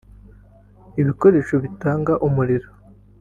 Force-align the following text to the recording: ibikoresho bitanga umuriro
ibikoresho 1.01 1.55
bitanga 1.63 2.13
umuriro 2.27 2.69